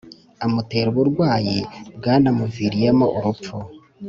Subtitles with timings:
[0.45, 1.57] amutera uburwayi
[1.97, 3.55] bwanamuviriyemo urupfu.